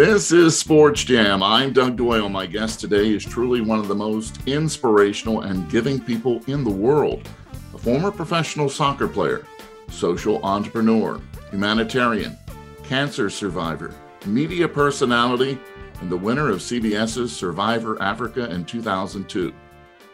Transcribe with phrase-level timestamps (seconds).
[0.00, 1.42] This is Sports Jam.
[1.42, 2.30] I'm Doug Doyle.
[2.30, 6.70] My guest today is truly one of the most inspirational and giving people in the
[6.70, 7.28] world.
[7.74, 9.44] A former professional soccer player,
[9.90, 11.20] social entrepreneur,
[11.50, 12.38] humanitarian,
[12.82, 15.58] cancer survivor, media personality,
[16.00, 19.52] and the winner of CBS's Survivor Africa in 2002.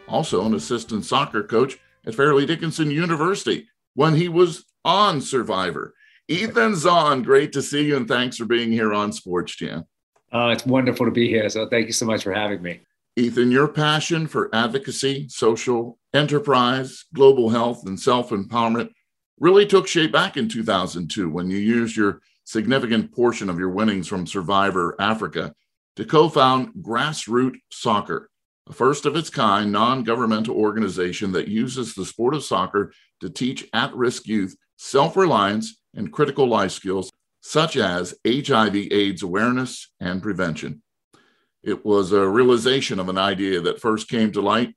[0.09, 5.93] Also, an assistant soccer coach at Fairleigh Dickinson University when he was on Survivor.
[6.29, 9.85] Ethan Zohn, great to see you, and thanks for being here on Sports Jam.
[10.31, 11.49] Uh, it's wonderful to be here.
[11.49, 12.81] So thank you so much for having me.
[13.15, 18.89] Ethan, your passion for advocacy, social enterprise, global health, and self empowerment
[19.39, 24.07] really took shape back in 2002 when you used your significant portion of your winnings
[24.07, 25.53] from Survivor Africa
[25.95, 28.29] to co found Grassroot Soccer,
[28.69, 32.91] a first of its kind non governmental organization that uses the sport of soccer
[33.21, 39.23] to teach at risk youth self reliance and critical life skills such as HIV AIDS
[39.23, 40.81] awareness and prevention.
[41.63, 44.75] It was a realization of an idea that first came to light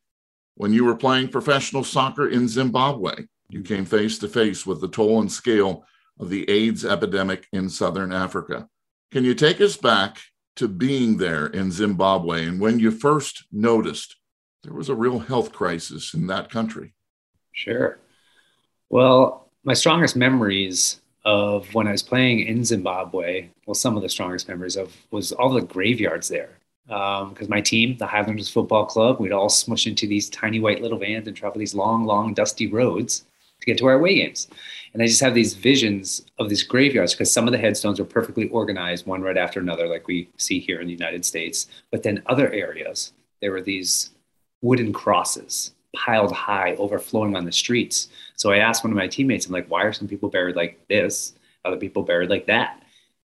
[0.57, 3.27] when you were playing professional soccer in Zimbabwe.
[3.49, 5.85] You came face to face with the toll and scale
[6.19, 8.69] of the AIDS epidemic in Southern Africa.
[9.11, 10.19] Can you take us back
[10.57, 14.17] to being there in Zimbabwe and when you first noticed
[14.63, 16.95] there was a real health crisis in that country?
[17.53, 17.99] Sure.
[18.89, 24.09] Well, my strongest memories of when I was playing in Zimbabwe, well, some of the
[24.09, 26.51] strongest memories of was all the graveyards there.
[26.87, 30.83] Because um, my team, the Highlanders Football Club, we'd all smush into these tiny white
[30.83, 33.25] little vans and travel these long, long, dusty roads
[33.61, 34.49] to get to our away games.
[34.93, 38.05] And I just have these visions of these graveyards because some of the headstones are
[38.05, 41.69] perfectly organized, one right after another, like we see here in the United States.
[41.93, 44.11] But then other areas, there were these
[44.63, 48.09] wooden crosses piled high, overflowing on the streets.
[48.41, 50.89] So I asked one of my teammates, I'm like, why are some people buried like
[50.89, 51.35] this?
[51.63, 52.83] Other people buried like that?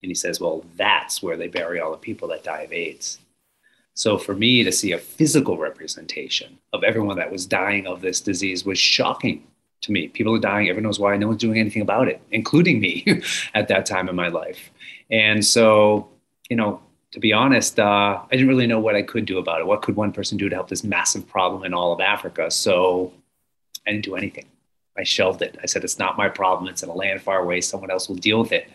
[0.02, 3.20] And he says, well, that's where they bury all the people that die of AIDS.
[3.96, 8.22] So for me to see a physical representation of everyone that was dying of this
[8.22, 9.46] disease was shocking
[9.82, 10.08] to me.
[10.08, 10.70] People are dying.
[10.70, 11.18] Everyone knows why.
[11.18, 13.06] No one's doing anything about it, including me
[13.54, 14.72] at that time in my life.
[15.12, 16.08] And so,
[16.50, 16.82] you know,
[17.12, 19.68] to be honest, uh, I didn't really know what I could do about it.
[19.68, 22.50] What could one person do to help this massive problem in all of Africa?
[22.50, 23.12] So
[23.86, 24.46] I didn't do anything.
[24.98, 25.58] I shelved it.
[25.62, 26.70] I said, it's not my problem.
[26.70, 27.62] It's in a land far away.
[27.62, 28.70] Someone else will deal with it.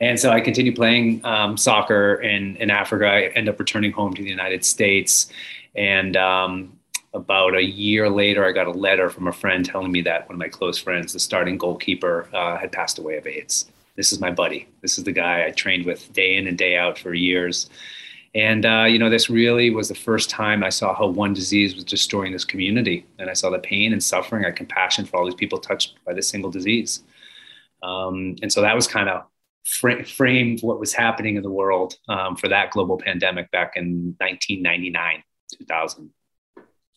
[0.00, 3.06] And so I continued playing um, soccer in, in Africa.
[3.06, 5.32] I ended up returning home to the United States.
[5.74, 6.78] And um,
[7.14, 10.36] about a year later, I got a letter from a friend telling me that one
[10.36, 13.66] of my close friends, the starting goalkeeper, uh, had passed away of AIDS
[13.98, 14.68] this is my buddy.
[14.80, 17.68] This is the guy I trained with day in and day out for years.
[18.34, 21.74] And, uh, you know, this really was the first time I saw how one disease
[21.74, 23.06] was destroying this community.
[23.18, 24.44] And I saw the pain and suffering.
[24.44, 27.04] I had compassion for all these people touched by this single disease.
[27.82, 29.24] Um, and so that was kind of
[29.64, 34.14] fr- framed what was happening in the world um, for that global pandemic back in
[34.18, 35.22] 1999,
[35.58, 36.10] 2000.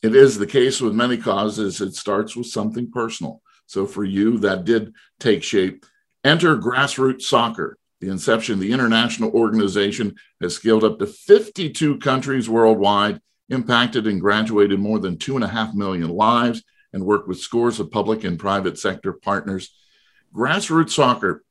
[0.01, 1.79] It is the case with many causes.
[1.79, 3.41] It starts with something personal.
[3.67, 5.85] So for you, that did take shape.
[6.23, 7.77] Enter grassroots soccer.
[8.01, 14.19] The inception of the international organization has scaled up to 52 countries worldwide, impacted and
[14.19, 16.63] graduated more than two and a half million lives,
[16.93, 19.73] and worked with scores of public and private sector partners.
[20.33, 21.43] Grassroots soccer,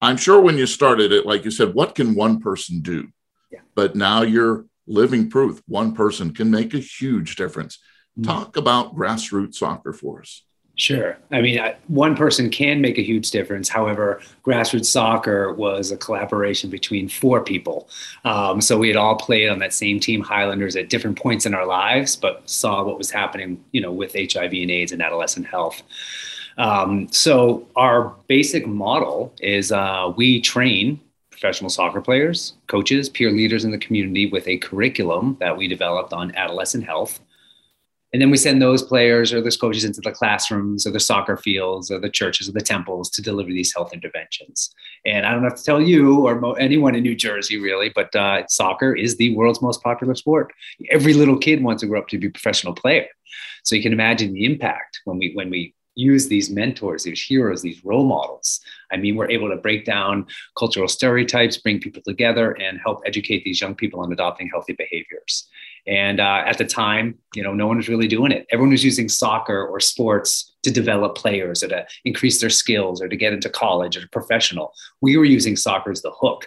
[0.00, 3.08] I'm sure when you started it, like you said, what can one person do?
[3.50, 3.60] Yeah.
[3.74, 7.78] But now you're living proof one person can make a huge difference.
[8.18, 8.30] Mm-hmm.
[8.30, 10.42] Talk about grassroots soccer for us.
[10.78, 11.18] Sure.
[11.32, 13.68] I mean, one person can make a huge difference.
[13.68, 17.88] However, grassroots soccer was a collaboration between four people.
[18.24, 21.52] Um, so we had all played on that same team, Highlanders, at different points in
[21.52, 25.48] our lives, but saw what was happening, you know, with HIV and AIDS and adolescent
[25.48, 25.82] health.
[26.58, 31.00] Um, so our basic model is uh, we train
[31.32, 36.12] professional soccer players, coaches, peer leaders in the community with a curriculum that we developed
[36.12, 37.18] on adolescent health
[38.12, 41.36] and then we send those players or those coaches into the classrooms or the soccer
[41.36, 44.70] fields or the churches or the temples to deliver these health interventions.
[45.04, 48.14] And I don't have to tell you or mo- anyone in New Jersey really, but
[48.16, 50.52] uh, soccer is the world's most popular sport.
[50.90, 53.06] Every little kid wants to grow up to be a professional player.
[53.62, 57.60] So you can imagine the impact when we when we use these mentors, these heroes,
[57.60, 58.60] these role models.
[58.92, 60.26] I mean, we're able to break down
[60.56, 65.48] cultural stereotypes, bring people together, and help educate these young people on adopting healthy behaviors.
[65.86, 68.46] And uh, at the time, you know, no one was really doing it.
[68.50, 73.08] Everyone was using soccer or sports to develop players or to increase their skills or
[73.08, 74.72] to get into college or professional.
[75.00, 76.46] We were using soccer as the hook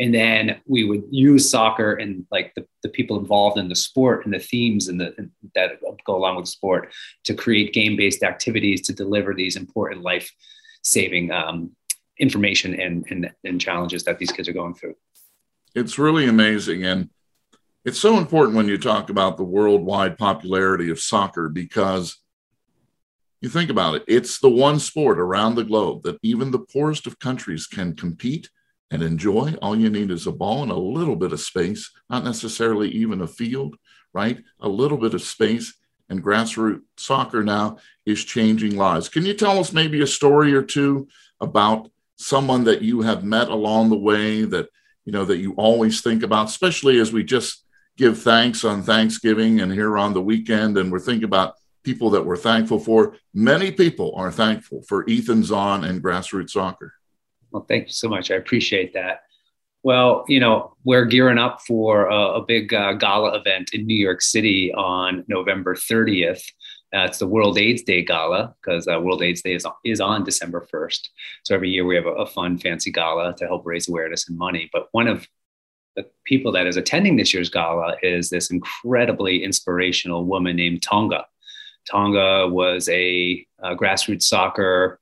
[0.00, 4.24] and then we would use soccer and like the, the people involved in the sport
[4.24, 5.72] and the themes and the and that
[6.04, 6.92] go along with sport
[7.24, 11.70] to create game-based activities to deliver these important life-saving um,
[12.18, 14.94] information and, and, and challenges that these kids are going through
[15.74, 16.84] It's really amazing.
[16.84, 17.10] And
[17.84, 22.18] it's so important when you talk about the worldwide popularity of soccer because
[23.40, 27.06] you think about it, it's the one sport around the globe that even the poorest
[27.06, 28.50] of countries can compete
[28.90, 29.54] and enjoy.
[29.62, 33.22] All you need is a ball and a little bit of space, not necessarily even
[33.22, 33.76] a field,
[34.12, 34.42] right?
[34.60, 35.74] A little bit of space.
[36.10, 39.08] And grassroots soccer now is changing lives.
[39.08, 41.06] Can you tell us maybe a story or two
[41.40, 44.68] about someone that you have met along the way that
[45.04, 47.64] you know that you always think about, especially as we just
[48.00, 52.24] give thanks on Thanksgiving and here on the weekend, and we're thinking about people that
[52.24, 53.14] we're thankful for.
[53.34, 56.94] Many people are thankful for Ethan Zohn and grassroots soccer.
[57.50, 58.30] Well, thank you so much.
[58.30, 59.20] I appreciate that.
[59.82, 63.94] Well, you know, we're gearing up for a, a big uh, gala event in New
[63.94, 66.42] York City on November 30th.
[66.92, 70.24] Uh, the World AIDS Day Gala because uh, World AIDS Day is on, is on
[70.24, 71.08] December 1st.
[71.44, 74.36] So every year we have a, a, fun, fancy gala to help raise awareness and
[74.36, 74.68] money.
[74.72, 75.28] But one of
[75.96, 81.26] the people that is attending this year's gala is this incredibly inspirational woman named Tonga.
[81.90, 85.00] Tonga was a, a grassroots soccer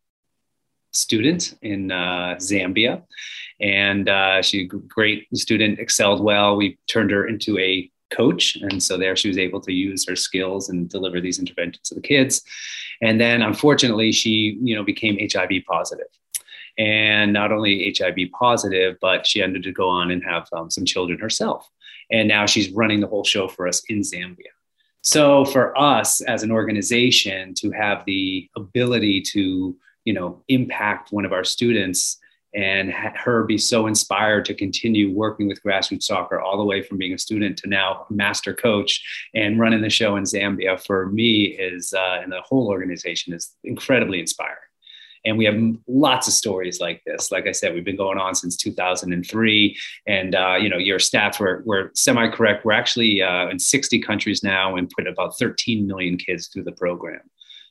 [0.90, 3.02] student in uh, Zambia.
[3.60, 6.56] And uh, she's a great student, excelled well.
[6.56, 8.56] We turned her into a coach.
[8.56, 11.94] And so there she was able to use her skills and deliver these interventions to
[11.94, 12.42] the kids.
[13.02, 16.06] And then unfortunately, she, you know, became HIV positive.
[16.78, 20.84] And not only HIV positive, but she ended to go on and have um, some
[20.84, 21.68] children herself.
[22.10, 24.52] And now she's running the whole show for us in Zambia.
[25.02, 31.24] So for us as an organization to have the ability to you know impact one
[31.24, 32.18] of our students
[32.54, 36.96] and her be so inspired to continue working with grassroots soccer all the way from
[36.96, 39.02] being a student to now master coach
[39.34, 43.54] and running the show in Zambia for me is uh, and the whole organization is
[43.64, 44.67] incredibly inspiring.
[45.24, 47.30] And we have lots of stories like this.
[47.30, 49.76] Like I said, we've been going on since 2003,
[50.06, 52.64] and uh, you know your stats were were semi correct.
[52.64, 56.72] We're actually uh, in 60 countries now and put about 13 million kids through the
[56.72, 57.20] program.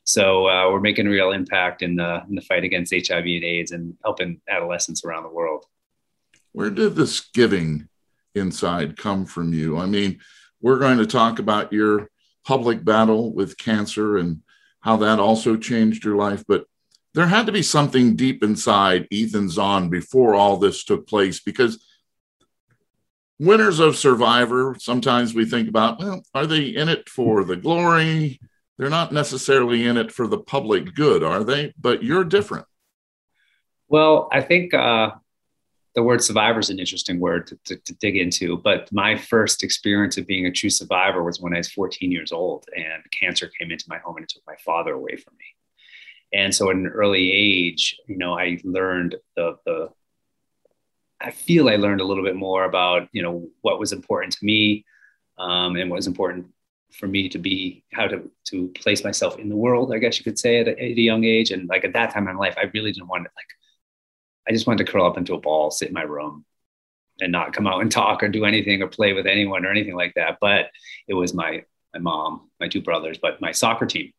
[0.07, 3.43] So uh, we're making a real impact in the, in the fight against HIV and
[3.43, 5.65] AIDS and helping adolescents around the world.
[6.53, 7.89] Where did this giving
[8.33, 9.77] inside come from you?
[9.77, 10.19] I mean,
[10.61, 12.09] we're going to talk about your
[12.45, 14.41] public battle with cancer and
[14.79, 16.65] how that also changed your life, but
[17.13, 21.83] there had to be something deep inside Ethan Zohn before all this took place because
[23.39, 28.39] winners of Survivor, sometimes we think about, well, are they in it for the glory?
[28.77, 31.73] they're not necessarily in it for the public good, are they?
[31.79, 32.65] But you're different.
[33.89, 35.11] Well, I think uh,
[35.95, 38.57] the word survivor is an interesting word to, to, to, dig into.
[38.57, 42.31] But my first experience of being a true survivor was when I was 14 years
[42.31, 45.45] old and cancer came into my home and it took my father away from me.
[46.33, 49.89] And so at an early age, you know, I learned the, the
[51.19, 54.45] I feel I learned a little bit more about, you know, what was important to
[54.45, 54.85] me
[55.39, 56.47] um, and what was important
[56.91, 60.23] for me to be how to to place myself in the world i guess you
[60.23, 61.51] could say at a, at a, young age.
[61.51, 63.45] And like at that time in my life i really didn't want to like
[64.47, 66.45] i just wanted to curl up into a ball sit in my room
[67.21, 69.95] and not come out and talk or do anything or play with anyone or anything
[69.95, 70.37] like that.
[70.39, 70.67] But
[71.07, 74.11] it was my my mom my two brothers but my soccer team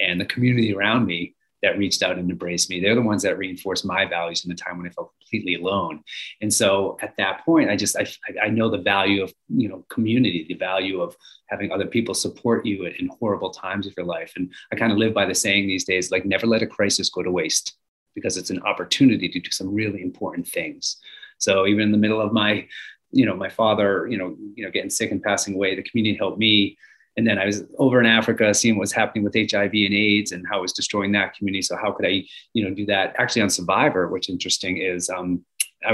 [0.00, 1.34] and the community around me
[1.64, 2.78] that reached out and embraced me.
[2.78, 6.02] They're the ones that reinforced my values in the time when I felt completely alone.
[6.42, 8.06] And so at that point, I just I,
[8.40, 11.16] I know the value of you know community, the value of
[11.48, 14.34] having other people support you in horrible times of your life.
[14.36, 17.08] And I kind of live by the saying these days, like never let a crisis
[17.08, 17.76] go to waste,
[18.14, 20.98] because it's an opportunity to do some really important things.
[21.38, 22.68] So even in the middle of my
[23.10, 26.18] you know my father you know you know getting sick and passing away the community
[26.18, 26.76] helped me
[27.16, 30.44] and then I was over in Africa seeing what's happening with HIV and AIDS and
[30.50, 31.62] how it was destroying that community.
[31.62, 33.14] So how could I, you know, do that?
[33.18, 35.44] Actually, on Survivor, which interesting is um,
[35.86, 35.92] I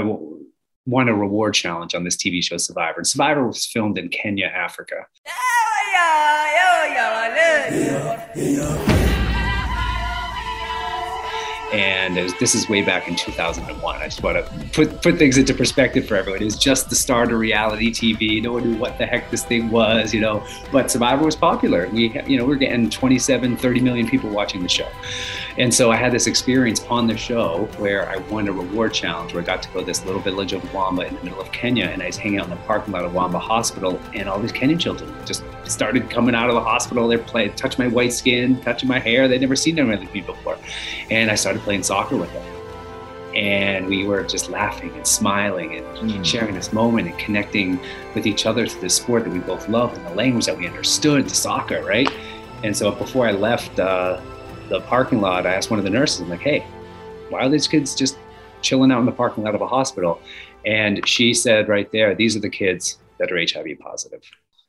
[0.85, 2.99] won a reward challenge on this TV show Survivor.
[2.99, 5.05] And Survivor was filmed in Kenya, Africa.
[11.71, 13.95] And was, this is way back in 2001.
[13.95, 16.41] I just want to put put things into perspective for everyone.
[16.41, 18.41] It was just the start of reality TV.
[18.41, 20.45] No one knew what the heck this thing was, you know.
[20.71, 21.87] But Survivor was popular.
[21.89, 24.87] We, you know, we we're getting 27, 30 million people watching the show.
[25.57, 29.33] And so I had this experience on the show where I won a reward challenge
[29.33, 31.51] where I got to go to this little village of Wamba in the middle of
[31.51, 31.85] Kenya.
[31.85, 34.51] And I was hanging out in the parking lot of Wamba Hospital, and all these
[34.51, 37.07] Kenyan children just started coming out of the hospital.
[37.07, 39.27] They're playing, touch my white skin, touching my hair.
[39.27, 40.57] They'd never seen anything like me before.
[41.09, 42.45] And I started playing soccer with them.
[43.35, 46.25] And we were just laughing and smiling and mm.
[46.25, 47.79] sharing this moment and connecting
[48.13, 50.67] with each other through the sport that we both love and the language that we
[50.67, 52.09] understood, the soccer, right?
[52.63, 54.19] And so before I left, uh,
[54.71, 56.65] the parking lot, I asked one of the nurses, I'm like, hey,
[57.29, 58.17] why are these kids just
[58.61, 60.21] chilling out in the parking lot of a hospital?
[60.65, 64.21] And she said right there, these are the kids that are HIV positive.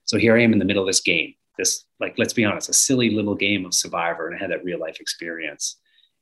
[0.07, 2.69] So here I am in the middle of this game, this, like, let's be honest,
[2.69, 4.27] a silly little game of survivor.
[4.27, 5.77] And I had that real life experience.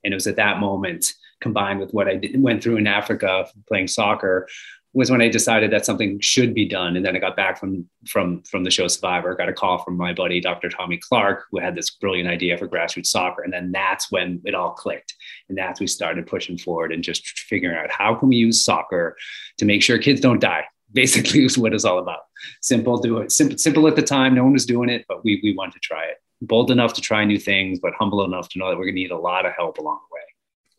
[0.04, 3.46] And it was at that moment, combined with what I did, went through in Africa
[3.66, 4.46] playing soccer,
[4.92, 6.96] was when I decided that something should be done.
[6.96, 9.96] And then I got back from from from the show Survivor, got a call from
[9.96, 10.68] my buddy Dr.
[10.68, 13.42] Tommy Clark, who had this brilliant idea for grassroots soccer.
[13.42, 15.14] And then that's when it all clicked.
[15.48, 19.16] And that's we started pushing forward and just figuring out how can we use soccer
[19.58, 20.64] to make sure kids don't die.
[20.92, 22.22] Basically, is what it's all about.
[22.62, 23.30] Simple, do it.
[23.30, 24.34] Simple, simple at the time.
[24.34, 26.16] No one was doing it, but we we wanted to try it.
[26.42, 29.02] Bold enough to try new things, but humble enough to know that we're going to
[29.02, 30.20] need a lot of help along the way.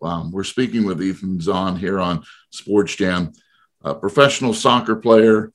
[0.01, 3.31] Wow, we're speaking with Ethan Zohn here on Sports Jam
[3.83, 5.51] a professional soccer player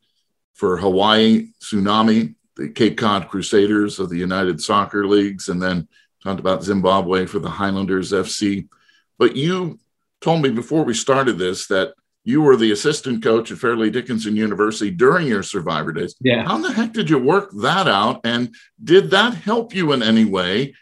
[0.55, 5.89] for Hawaii Tsunami, the Cape Cod Crusaders of the United Soccer Leagues, and then
[6.23, 8.69] talked about Zimbabwe for the Highlanders FC.
[9.19, 9.79] But you
[10.21, 14.35] told me before we started this that you were the assistant coach at Fairleigh Dickinson
[14.35, 16.17] University during your survivor days.
[16.21, 16.45] Yeah.
[16.45, 18.21] How the heck did you work that out?
[18.25, 18.53] And
[18.83, 20.75] did that help you in any way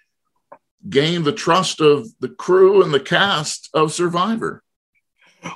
[0.89, 4.64] gain the trust of the crew and the cast of Survivor?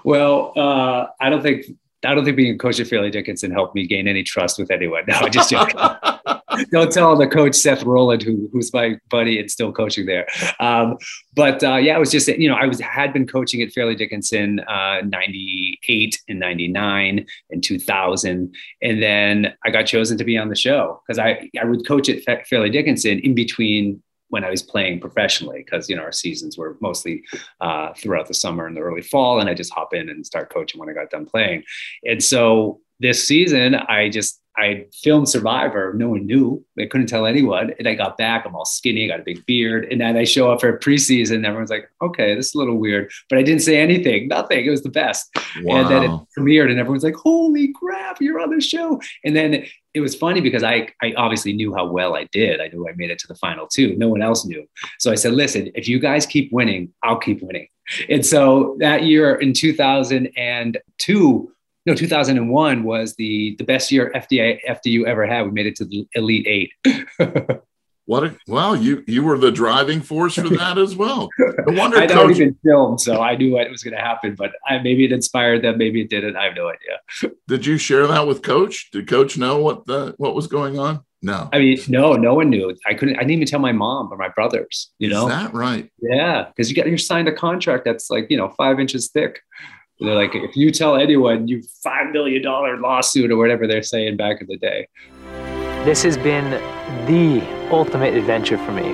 [0.04, 1.66] Well, uh, I don't think
[2.04, 4.70] I don't think being a coach at Fairleigh Dickinson helped me gain any trust with
[4.70, 5.02] anyone.
[5.08, 5.50] No, I just
[6.70, 10.26] don't tell the coach Seth Roland, who, who's my buddy and still coaching there.
[10.60, 10.96] Um,
[11.34, 13.96] but uh, yeah, it was just you know I was had been coaching at Fairleigh
[13.96, 20.50] Dickinson uh, '98 and '99 and 2000, and then I got chosen to be on
[20.50, 24.62] the show because I I would coach at Fairleigh Dickinson in between when I was
[24.62, 27.24] playing professionally because you know our seasons were mostly
[27.60, 30.52] uh, throughout the summer and the early fall, and I just hop in and start
[30.52, 31.64] coaching when I got done playing.
[32.04, 35.94] And so this season, I just I filmed Survivor.
[35.94, 36.64] No one knew.
[36.78, 37.72] I couldn't tell anyone.
[37.78, 38.44] And I got back.
[38.44, 39.04] I'm all skinny.
[39.04, 39.86] I got a big beard.
[39.90, 41.46] And then I show up for preseason.
[41.46, 43.10] Everyone's like, okay, this is a little weird.
[43.30, 44.26] But I didn't say anything.
[44.26, 44.66] Nothing.
[44.66, 45.30] It was the best.
[45.62, 45.76] Wow.
[45.76, 49.00] And then it premiered, and everyone's like, holy crap, you're on the show.
[49.24, 52.60] And then it was funny because I, I obviously knew how well I did.
[52.60, 53.96] I knew I made it to the final two.
[53.96, 54.66] No one else knew.
[54.98, 57.68] So I said, listen, if you guys keep winning, I'll keep winning.
[58.08, 61.52] And so that year in 2002,
[61.88, 65.42] no 2001 was the the best year FDI FDU ever had.
[65.42, 66.72] We made it to the Elite Eight.
[68.04, 71.28] what a well you you were the driving force for that as well.
[71.38, 74.34] No wonder I don't even film, so I knew what was going to happen.
[74.34, 76.36] But I, maybe it inspired them, maybe it didn't.
[76.36, 77.32] I have no idea.
[77.48, 78.90] Did you share that with Coach?
[78.92, 81.04] Did Coach know what the what was going on?
[81.20, 81.48] No.
[81.52, 82.76] I mean, no, no one knew.
[82.86, 83.16] I couldn't.
[83.16, 84.90] I didn't even tell my mom or my brothers.
[84.98, 85.90] You know, Is that right?
[86.00, 89.40] Yeah, because you got you're signed a contract that's like you know five inches thick.
[90.00, 94.16] They're like, if you tell anyone, you five million dollar lawsuit or whatever they're saying
[94.16, 94.86] back in the day.
[95.84, 96.50] This has been
[97.06, 98.90] the ultimate adventure for me.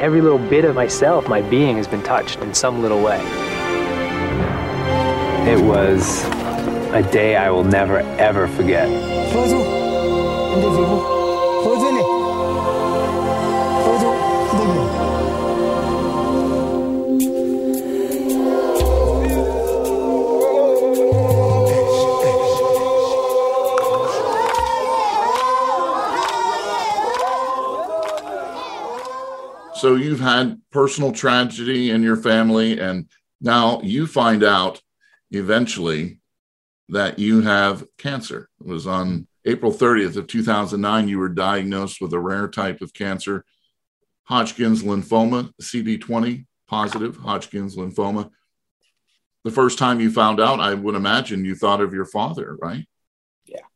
[0.00, 3.20] Every little bit of myself, my being, has been touched in some little way.
[5.50, 6.24] It was
[6.92, 8.88] a day I will never ever forget.
[29.84, 33.06] So you've had personal tragedy in your family, and
[33.42, 34.80] now you find out
[35.30, 36.20] eventually
[36.88, 38.48] that you have cancer.
[38.62, 42.94] It was on April 30th of 2009 you were diagnosed with a rare type of
[42.94, 43.44] cancer,
[44.22, 48.30] Hodgkin's lymphoma, CD20 positive Hodgkin's lymphoma.
[49.44, 52.86] The first time you found out, I would imagine you thought of your father, right?
[53.44, 53.66] Yeah.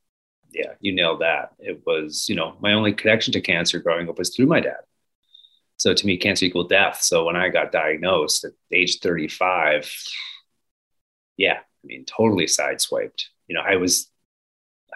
[0.55, 1.53] Yeah, you nailed that.
[1.59, 4.79] It was, you know, my only connection to cancer growing up was through my dad.
[5.79, 7.01] So to me, cancer equaled death.
[7.01, 9.91] So when I got diagnosed at age 35,
[11.37, 13.23] yeah, I mean, totally sideswiped.
[13.47, 14.11] You know, I was,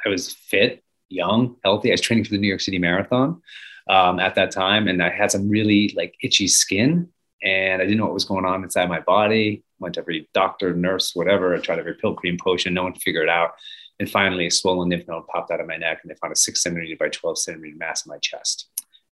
[0.05, 1.91] I was fit, young, healthy.
[1.91, 3.41] I was training for the New York City Marathon
[3.89, 7.09] um, at that time, and I had some really like itchy skin,
[7.45, 9.63] and I didn't know what was going on inside my body.
[9.79, 11.55] Went to every doctor, nurse, whatever.
[11.55, 12.75] I tried every pill, cream, potion.
[12.75, 13.53] No one figured it out.
[14.01, 16.37] And finally, a swollen lymph node popped out of my neck, and they found a
[16.37, 18.72] six centimeter by 12 centimeter mass in my chest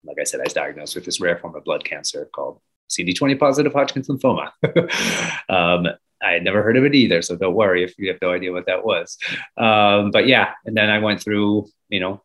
[0.05, 2.59] like I said, I was diagnosed with this rare form of blood cancer called
[2.89, 4.51] CD20 positive Hodgkin's lymphoma.
[5.50, 5.88] um,
[6.21, 8.51] I had never heard of it either, so don't worry if you have no idea
[8.51, 9.17] what that was.
[9.57, 12.21] Um, but yeah, and then I went through, you know,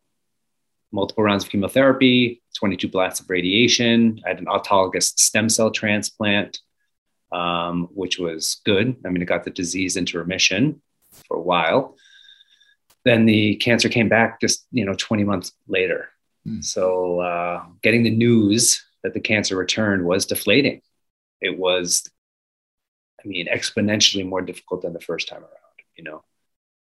[0.91, 4.19] multiple rounds of chemotherapy, 22 blasts of radiation.
[4.25, 6.59] I had an autologous stem cell transplant,
[7.31, 8.95] um, which was good.
[9.05, 10.81] I mean, it got the disease into remission
[11.27, 11.95] for a while.
[13.03, 16.09] Then the cancer came back just, you know, 20 months later.
[16.47, 16.63] Mm.
[16.63, 20.81] So uh, getting the news that the cancer returned was deflating.
[21.39, 22.09] It was,
[23.23, 26.23] I mean, exponentially more difficult than the first time around, you know.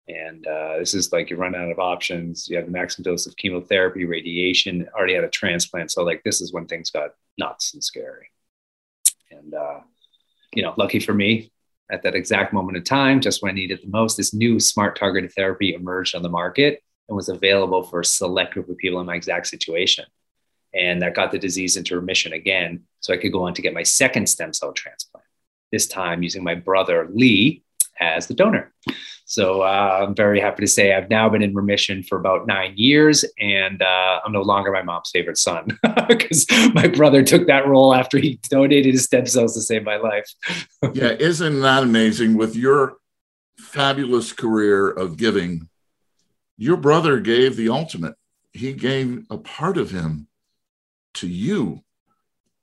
[0.09, 2.49] And uh, this is like you run out of options.
[2.49, 5.92] You have the maximum dose of chemotherapy, radiation, already had a transplant.
[5.92, 8.30] So, like, this is when things got nuts and scary.
[9.30, 9.80] And, uh,
[10.52, 11.52] you know, lucky for me,
[11.90, 14.99] at that exact moment in time, just when I needed the most, this new smart
[14.99, 16.82] targeted therapy emerged on the market
[17.12, 20.07] and was available for a select group of people in my exact situation.
[20.75, 22.85] And that got the disease into remission again.
[23.00, 25.26] So I could go on to get my second stem cell transplant,
[25.71, 27.62] this time using my brother Lee
[28.00, 28.73] as the donor.
[29.26, 32.73] So uh, I'm very happy to say I've now been in remission for about nine
[32.76, 35.78] years, and uh, I'm no longer my mom's favorite son
[36.09, 39.97] because my brother took that role after he donated his stem cells to save my
[39.97, 40.26] life.
[40.95, 42.37] yeah, isn't that amazing?
[42.38, 42.97] With your
[43.59, 45.69] fabulous career of giving,
[46.56, 48.14] your brother gave the ultimate.
[48.52, 50.28] He gave a part of him
[51.14, 51.82] to you.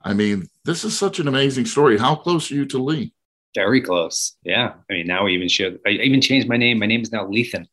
[0.02, 1.98] I mean, this is such an amazing story.
[1.98, 3.14] How close are you to Lee?
[3.56, 4.38] Very close.
[4.44, 4.74] Yeah.
[4.90, 6.80] I mean, now we even share, I even changed my name.
[6.80, 7.66] My name is now Lethan.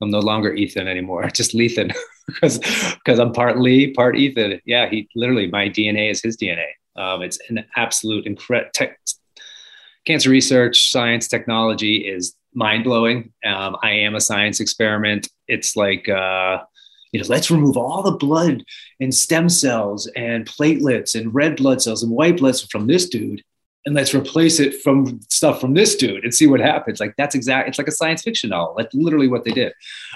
[0.00, 1.92] I'm no longer Ethan anymore, just Lethan
[2.26, 4.60] because because I'm part Lee, part Ethan.
[4.64, 6.68] Yeah, he literally my DNA is his DNA.
[6.96, 8.70] Um, it's an absolute incredible.
[10.06, 13.32] cancer research, science, technology is mind blowing.
[13.44, 15.28] Um, I am a science experiment.
[15.46, 16.62] It's like uh,
[17.12, 18.64] you know, let's remove all the blood
[19.00, 23.08] and stem cells and platelets and red blood cells and white blood cells from this
[23.08, 23.42] dude
[23.86, 27.00] and let's replace it from stuff from this dude and see what happens.
[27.00, 27.70] Like that's exact.
[27.70, 28.74] It's like a science fiction novel.
[28.76, 29.72] That's literally what they did.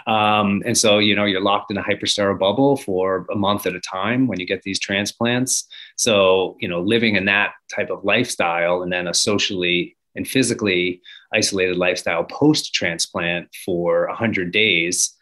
[0.07, 3.75] Um, and so you know you're locked in a hypersterile bubble for a month at
[3.75, 5.67] a time when you get these transplants.
[5.97, 11.01] So you know living in that type of lifestyle and then a socially and physically
[11.33, 15.15] isolated lifestyle post transplant for 100 days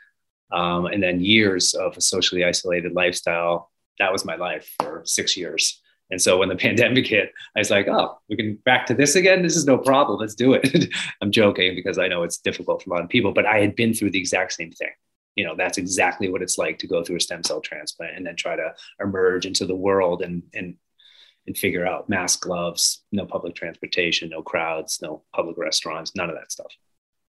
[0.52, 5.36] um, and then years of a socially isolated lifestyle that was my life for six
[5.36, 8.94] years and so when the pandemic hit, I was like, oh, we can back to
[8.94, 9.42] this again.
[9.42, 10.18] This is no problem.
[10.18, 10.88] Let's do it.
[11.22, 13.76] I'm joking because I know it's difficult for a lot of people, but I had
[13.76, 14.90] been through the exact same thing.
[15.36, 18.26] You know, that's exactly what it's like to go through a stem cell transplant and
[18.26, 20.74] then try to emerge into the world and and
[21.50, 26.36] and figure out mask gloves, no public transportation, no crowds, no public restaurants, none of
[26.36, 26.72] that stuff.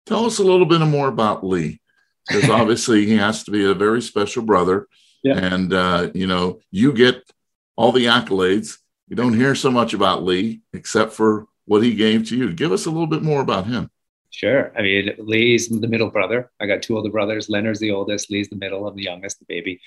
[0.07, 1.83] Tell us a little bit more about Lee,
[2.27, 4.89] because obviously he has to be a very special brother.
[5.23, 5.37] Yeah.
[5.37, 7.31] And uh, you know, you get
[7.77, 8.79] all the accolades.
[9.07, 12.55] You don't hear so much about Lee except for what he gave to you.
[12.55, 13.91] Give us a little bit more about him.
[14.37, 14.71] Sure.
[14.77, 16.51] I mean, Lee's the middle brother.
[16.61, 17.49] I got two older brothers.
[17.49, 18.31] Leonard's the oldest.
[18.31, 18.87] Lee's the middle.
[18.87, 19.81] I'm the youngest, the baby.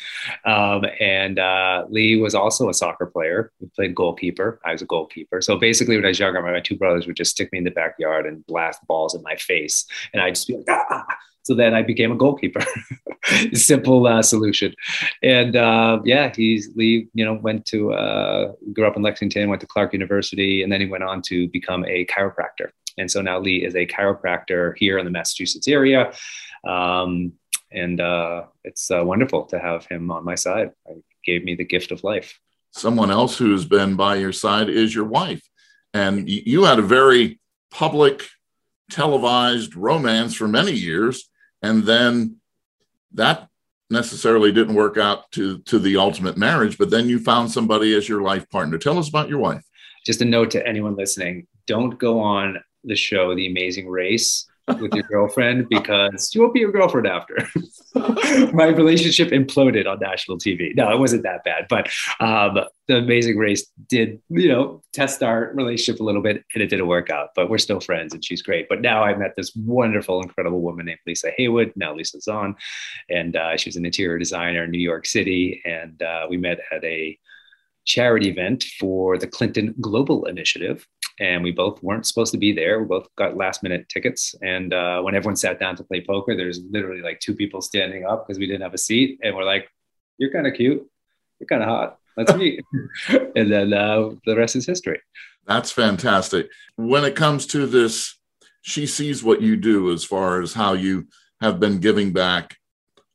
[0.43, 3.51] Um, and uh, Lee was also a soccer player.
[3.59, 4.59] He played goalkeeper.
[4.65, 5.39] I was a goalkeeper.
[5.41, 7.69] So basically, when I was younger, my two brothers would just stick me in the
[7.69, 11.05] backyard and blast balls in my face, and I'd just be like, ah,
[11.43, 12.61] so then I became a goalkeeper.
[13.53, 14.73] Simple uh, solution.
[15.21, 17.07] And uh, yeah, he's Lee.
[17.13, 20.81] You know, went to uh, grew up in Lexington, went to Clark University, and then
[20.81, 22.71] he went on to become a chiropractor.
[22.99, 26.13] And so now Lee is a chiropractor here in the Massachusetts area.
[26.67, 27.33] Um,
[27.71, 30.71] and uh, it's uh, wonderful to have him on my side.
[30.87, 32.39] He gave me the gift of life.
[32.71, 35.41] Someone else who's been by your side is your wife.
[35.93, 37.39] And you had a very
[37.71, 38.23] public,
[38.89, 41.29] televised romance for many years
[41.61, 42.37] and then
[43.13, 43.47] that
[43.89, 48.07] necessarily didn't work out to to the ultimate marriage but then you found somebody as
[48.07, 49.63] your life partner tell us about your wife
[50.05, 54.93] just a note to anyone listening don't go on the show the amazing race with
[54.93, 57.37] your girlfriend because she won't be your girlfriend after.
[58.53, 60.75] My relationship imploded on national TV.
[60.75, 61.89] No, it wasn't that bad, but
[62.19, 66.67] um, the Amazing Race did, you know, test our relationship a little bit, and it
[66.67, 67.29] didn't work out.
[67.35, 68.67] But we're still friends, and she's great.
[68.69, 71.73] But now I met this wonderful, incredible woman named Lisa Haywood.
[71.75, 72.55] Now Lisa Zohn,
[73.09, 76.83] and uh, she's an interior designer in New York City, and uh, we met at
[76.83, 77.17] a
[77.85, 80.85] charity event for the Clinton Global Initiative
[81.19, 82.79] and we both weren't supposed to be there.
[82.79, 84.35] We both got last minute tickets.
[84.41, 88.05] And uh, when everyone sat down to play poker, there's literally like two people standing
[88.05, 89.19] up because we didn't have a seat.
[89.21, 89.69] And we're like,
[90.17, 90.85] you're kind of cute.
[91.39, 91.97] You're kind of hot.
[92.15, 92.63] Let's meet.
[93.09, 95.01] and then uh, the rest is history.
[95.45, 96.49] That's fantastic.
[96.75, 98.17] When it comes to this,
[98.61, 101.07] she sees what you do as far as how you
[101.41, 102.57] have been giving back.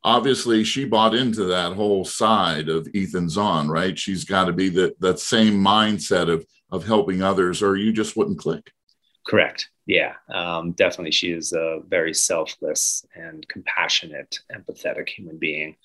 [0.05, 3.97] Obviously, she bought into that whole side of Ethan Zohn, right?
[3.97, 8.15] She's got to be that that same mindset of of helping others, or you just
[8.15, 8.71] wouldn't click.
[9.25, 9.67] Correct.
[9.87, 11.11] Yeah, um, definitely.
[11.11, 15.75] She is a very selfless and compassionate, empathetic human being,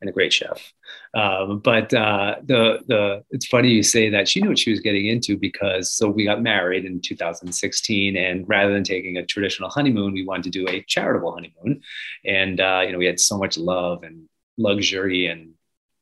[0.00, 0.72] and a great chef.
[1.14, 4.80] Um, but uh, the the it's funny you say that she knew what she was
[4.80, 9.70] getting into because so we got married in 2016, and rather than taking a traditional
[9.70, 11.82] honeymoon, we wanted to do a charitable honeymoon,
[12.24, 15.54] and uh, you know we had so much love and luxury and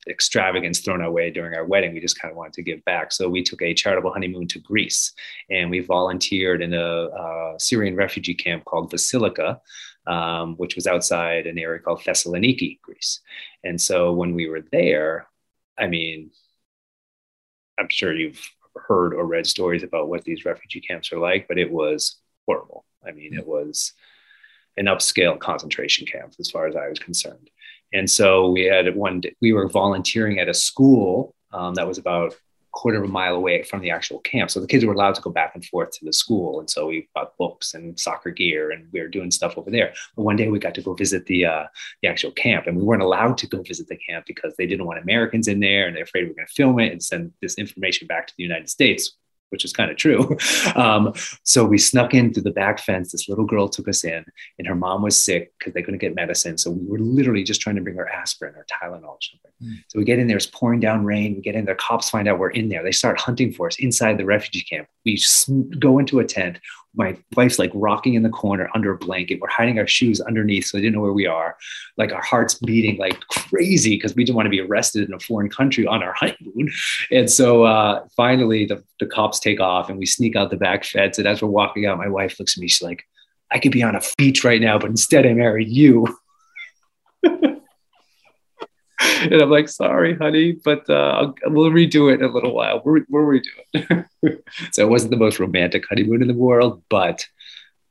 [0.09, 1.93] extravagance thrown our way during our wedding.
[1.93, 3.13] We just kind of wanted to give back.
[3.13, 5.13] So we took a charitable honeymoon to Greece
[5.51, 9.61] and we volunteered in a, a Syrian refugee camp called Basilica.
[10.09, 13.21] Um, which was outside an area called Thessaloniki, Greece.
[13.63, 15.29] And so when we were there,
[15.79, 16.31] I mean,
[17.79, 18.43] I'm sure you've
[18.75, 22.17] heard or read stories about what these refugee camps are like, but it was
[22.47, 22.87] horrible.
[23.07, 23.93] I mean, it was
[24.79, 27.51] an upscale concentration camp as far as I was concerned.
[27.93, 31.99] And so we had one, day, we were volunteering at a school um, that was
[31.99, 32.35] about
[32.79, 34.51] quarter of a mile away from the actual camp.
[34.51, 36.61] So the kids were allowed to go back and forth to the school.
[36.61, 39.93] And so we bought books and soccer gear and we were doing stuff over there.
[40.15, 41.65] But one day we got to go visit the, uh,
[42.03, 44.87] the actual camp and we weren't allowed to go visit the camp because they didn't
[44.87, 47.33] want Americans in there and they're afraid we we're going to film it and send
[47.43, 49.17] this information back to the United States,
[49.51, 50.37] which is kind of true.
[50.75, 51.13] Um,
[51.45, 53.11] so we snuck in through the back fence.
[53.11, 54.25] This little girl took us in,
[54.59, 56.59] and her mom was sick because they couldn't get medicine.
[56.59, 59.51] So we were literally just trying to bring her aspirin or Tylenol or something.
[59.63, 59.83] Mm.
[59.89, 61.35] So we get in there, it's pouring down rain.
[61.35, 62.83] We get in there, cops find out we're in there.
[62.83, 64.89] They start hunting for us inside the refugee camp.
[65.05, 65.21] We
[65.79, 66.59] go into a tent
[66.95, 69.41] my wife's like rocking in the corner under a blanket.
[69.41, 71.57] We're hiding our shoes underneath, so they didn't know where we are.
[71.97, 75.21] Like our hearts beating like crazy because we didn't want to be arrested in a
[75.21, 76.71] foreign country on our honeymoon.
[77.11, 80.85] And so uh, finally, the, the cops take off and we sneak out the back
[80.85, 81.19] fence.
[81.19, 82.69] And as we're walking out, my wife looks at me.
[82.69, 83.05] She's like,
[83.51, 86.07] "I could be on a beach right now, but instead I married you."
[89.21, 92.83] and I'm like, sorry, honey, but uh, we'll redo it in a little while.
[92.85, 94.45] We'll, we'll redo it.
[94.73, 97.27] so it wasn't the most romantic honeymoon in the world, but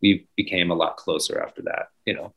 [0.02, 2.34] we became a lot closer after that, you know.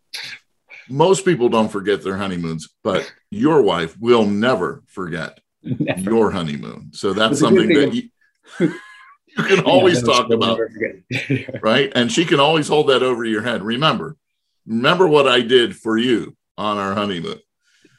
[0.89, 6.01] Most people don't forget their honeymoons, but your wife will never forget never.
[6.01, 6.91] your honeymoon.
[6.93, 8.09] So that's something that you,
[8.61, 10.61] you can always yeah, talk about.
[11.61, 11.93] right.
[11.95, 13.63] And she can always hold that over your head.
[13.63, 14.17] Remember,
[14.67, 17.41] remember what I did for you on our honeymoon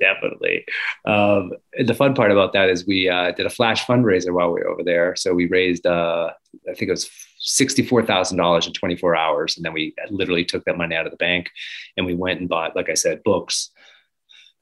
[0.01, 0.65] definitely.
[1.05, 1.53] Um,
[1.89, 4.67] the fun part about that is we uh, did a flash fundraiser while we were
[4.67, 5.15] over there.
[5.15, 6.31] So we raised, uh,
[6.69, 7.09] I think it was
[7.39, 11.11] sixty-four thousand dollars in twenty-four hours, and then we literally took that money out of
[11.11, 11.49] the bank,
[11.95, 13.71] and we went and bought, like I said, books,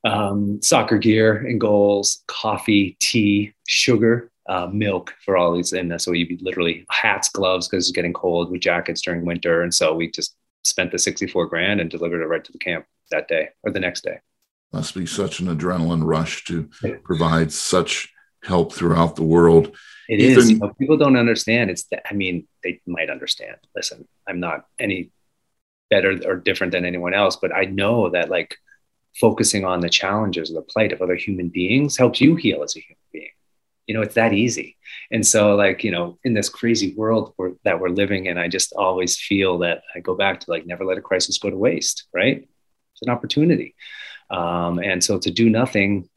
[0.04, 4.30] um, soccer gear and goals, coffee, tea, sugar.
[4.56, 8.50] Uh, milk for all these, and so we literally hats, gloves because it's getting cold
[8.50, 12.26] with jackets during winter, and so we just spent the sixty-four grand and delivered it
[12.26, 14.18] right to the camp that day or the next day
[14.72, 16.70] must be such an adrenaline rush to
[17.04, 19.76] provide such help throughout the world.
[20.08, 20.52] It Ethan, is.
[20.52, 21.70] You know, people don't understand.
[21.70, 23.58] It's that, I mean, they might understand.
[23.76, 25.12] Listen, I'm not any
[25.90, 28.56] better or different than anyone else, but I know that like
[29.20, 32.80] focusing on the challenges the plight of other human beings helps you heal as a
[32.80, 33.32] human being.
[33.88, 34.78] You know, it's that easy.
[35.12, 38.72] And so, like, you know, in this crazy world that we're living in, I just
[38.74, 42.06] always feel that I go back to like, never let a crisis go to waste,
[42.14, 42.48] right?
[42.94, 43.74] It's an opportunity.
[44.30, 46.10] Um, and so to do nothing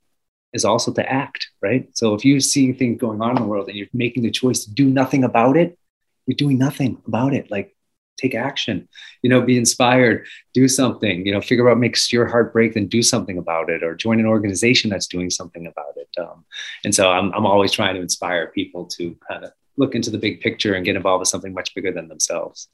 [0.52, 1.88] is also to act, right?
[1.96, 4.64] So if you see things going on in the world and you're making the choice
[4.64, 5.78] to do nothing about it,
[6.26, 7.50] you're doing nothing about it.
[7.50, 7.74] Like
[8.18, 8.88] take action,
[9.22, 12.74] you know, be inspired, do something, you know, figure out what makes your heart break,
[12.74, 16.08] then do something about it or join an organization that's doing something about it.
[16.20, 16.44] Um,
[16.84, 20.18] and so I'm, I'm always trying to inspire people to kind of look into the
[20.18, 22.68] big picture and get involved with something much bigger than themselves.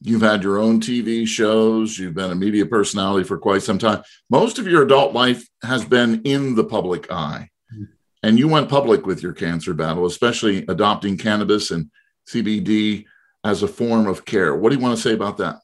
[0.00, 1.98] You've had your own TV shows.
[1.98, 4.02] You've been a media personality for quite some time.
[4.28, 7.48] Most of your adult life has been in the public eye.
[7.72, 7.84] Mm-hmm.
[8.22, 11.90] And you went public with your cancer battle, especially adopting cannabis and
[12.28, 13.06] CBD
[13.44, 14.54] as a form of care.
[14.54, 15.60] What do you want to say about that?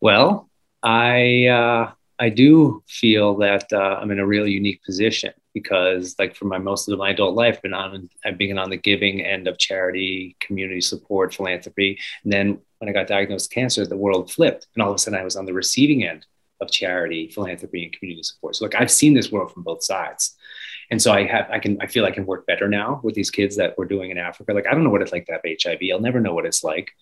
[0.00, 0.48] Well,
[0.82, 6.34] I uh, I do feel that uh, I'm in a really unique position because, like,
[6.34, 9.48] for my most of my adult life, been on I've been on the giving end
[9.48, 14.30] of charity, community support, philanthropy, and then when I got diagnosed with cancer, the world
[14.30, 16.26] flipped, and all of a sudden I was on the receiving end
[16.60, 18.56] of charity, philanthropy, and community support.
[18.56, 20.34] So, like, I've seen this world from both sides,
[20.90, 23.30] and so I have I can I feel I can work better now with these
[23.30, 24.52] kids that we're doing in Africa.
[24.52, 25.80] Like, I don't know what it's like to have HIV.
[25.92, 26.92] I'll never know what it's like,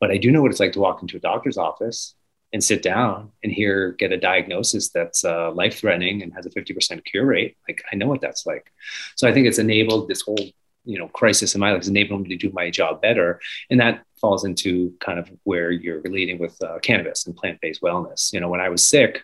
[0.00, 2.14] but I do know what it's like to walk into a doctor's office
[2.52, 6.50] and sit down and hear get a diagnosis that's uh, life threatening and has a
[6.50, 8.72] 50% cure rate like i know what that's like
[9.16, 10.38] so i think it's enabled this whole
[10.84, 13.80] you know crisis in my life has enabled me to do my job better and
[13.80, 18.32] that falls into kind of where you're leading with uh, cannabis and plant-based wellness.
[18.32, 19.22] You know when i was sick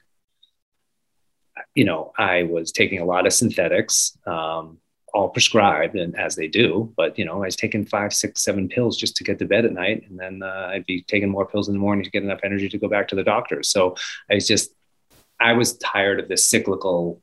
[1.75, 4.79] you know i was taking a lot of synthetics um,
[5.13, 8.69] all prescribed and as they do but you know i was taking five six seven
[8.69, 11.47] pills just to get to bed at night and then uh, i'd be taking more
[11.47, 13.63] pills in the morning to get enough energy to go back to the doctor.
[13.63, 13.95] So
[14.31, 14.73] i was just
[15.41, 17.23] i was tired of this cyclical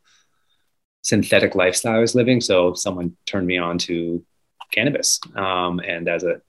[1.02, 4.24] synthetic lifestyle i was living so someone turned me on to
[4.72, 6.42] cannabis um, and as a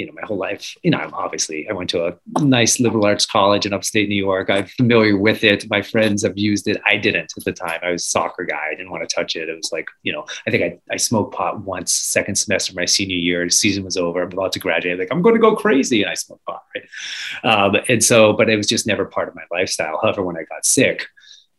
[0.00, 3.04] you know, my whole life, you know, I'm obviously, I went to a nice liberal
[3.04, 4.48] arts college in upstate New York.
[4.48, 5.68] I'm familiar with it.
[5.68, 6.80] My friends have used it.
[6.86, 7.80] I didn't at the time.
[7.82, 8.68] I was soccer guy.
[8.72, 9.50] I didn't want to touch it.
[9.50, 12.76] It was like, you know, I think I, I smoked pot once, second semester of
[12.76, 13.44] my senior year.
[13.44, 14.22] The season was over.
[14.22, 14.98] I'm about to graduate.
[14.98, 16.00] Like, I'm going to go crazy.
[16.00, 17.52] And I smoked pot, right?
[17.52, 19.98] Um, and so, but it was just never part of my lifestyle.
[20.00, 21.06] However, when I got sick,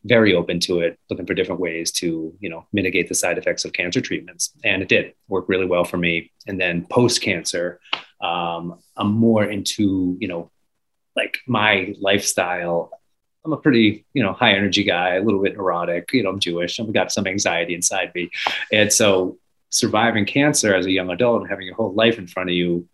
[0.03, 3.65] very open to it, looking for different ways to, you know, mitigate the side effects
[3.65, 4.51] of cancer treatments.
[4.63, 6.31] And it did work really well for me.
[6.47, 7.79] And then post cancer,
[8.21, 10.51] um, I'm more into, you know,
[11.15, 12.91] like my lifestyle.
[13.43, 16.13] I'm a pretty, you know, high energy guy, a little bit neurotic.
[16.13, 16.79] You know, I'm Jewish.
[16.79, 18.29] I've got some anxiety inside me,
[18.71, 19.39] and so
[19.71, 22.87] surviving cancer as a young adult and having your whole life in front of you,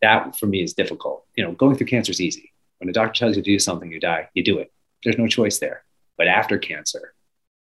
[0.00, 1.26] that for me is difficult.
[1.36, 2.52] You know, going through cancer is easy.
[2.78, 4.28] When a doctor tells you to do something, you die.
[4.32, 4.72] You do it.
[5.04, 5.84] There's no choice there.
[6.16, 7.14] But after cancer,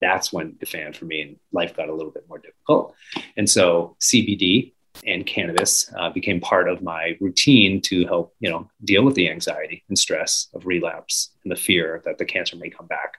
[0.02, 2.96] that's when the fan for me and life got a little bit more difficult.
[3.38, 4.74] And so CBD
[5.06, 9.30] and cannabis uh, became part of my routine to help you know deal with the
[9.30, 13.18] anxiety and stress of relapse and the fear that the cancer may come back.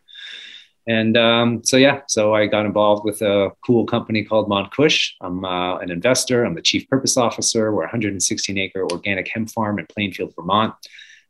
[0.86, 5.12] And um, so yeah so i got involved with a cool company called Kush.
[5.20, 6.44] i'm uh, an investor.
[6.44, 7.72] I'm the chief purpose officer.
[7.72, 10.74] We're a 116 acre organic hemp farm in plainfield vermont.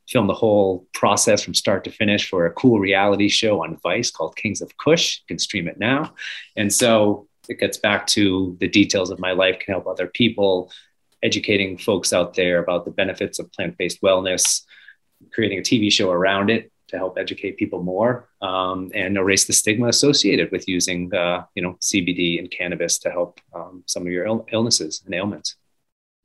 [0.08, 4.10] Filmed the whole process from start to finish for a cool reality show on vice
[4.10, 5.20] called kings of kush.
[5.20, 6.14] You can stream it now.
[6.56, 10.70] And so it gets back to the details of my life can help other people,
[11.22, 14.62] educating folks out there about the benefits of plant based wellness,
[15.32, 19.52] creating a TV show around it to help educate people more um, and erase the
[19.52, 24.12] stigma associated with using uh, you know CBD and cannabis to help um, some of
[24.12, 25.56] your Ill- illnesses and ailments.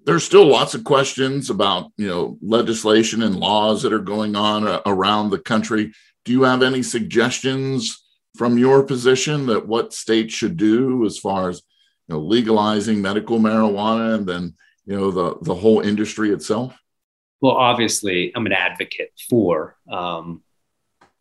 [0.04, 4.68] There's still lots of questions about you know legislation and laws that are going on
[4.68, 5.94] uh, around the country.
[6.26, 8.07] Do you have any suggestions
[8.38, 11.64] from your position that what states should do as far as
[12.08, 14.54] you know legalizing medical marijuana and then
[14.86, 16.78] you know the the whole industry itself?
[17.42, 20.44] Well obviously i'm an advocate for um,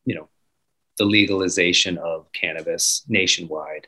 [0.05, 0.29] you know
[0.99, 3.87] the legalization of cannabis nationwide.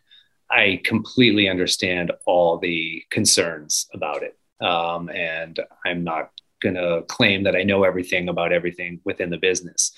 [0.51, 7.45] I completely understand all the concerns about it um, and i'm not going to claim
[7.45, 9.93] that i know everything about everything within the business.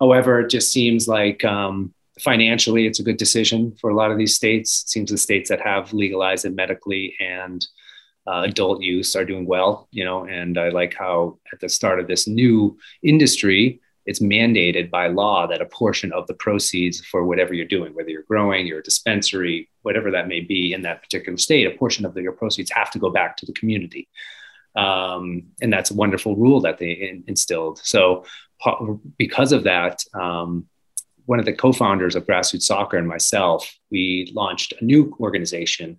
[0.00, 4.18] However it just seems like um, financially, it's a good decision for a lot of
[4.18, 4.82] these states.
[4.82, 7.66] It seems the states that have legalized it medically and
[8.26, 11.98] uh, adult use are doing well, you know, and I like how at the start
[11.98, 17.24] of this new industry, it's mandated by law that a portion of the proceeds for
[17.24, 21.02] whatever you're doing, whether you're growing, you're a dispensary, whatever that may be in that
[21.02, 24.08] particular state, a portion of the, your proceeds have to go back to the community.
[24.74, 27.78] Um, and that's a wonderful rule that they in, instilled.
[27.78, 28.24] So,
[29.18, 30.66] because of that, um,
[31.32, 35.98] one of the co-founders of Grassroots Soccer and myself, we launched a new organization